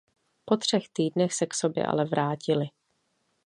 Po 0.45 0.57
třech 0.57 0.89
týdnech 0.89 1.33
se 1.33 1.45
k 1.45 1.53
sobě 1.53 1.85
ale 1.85 2.05
vrátili. 2.05 2.65